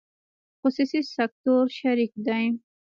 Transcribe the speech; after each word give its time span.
خصوصي 0.59 1.01
سکتور 1.15 1.65
شریک 1.79 2.11
دی 2.25 2.45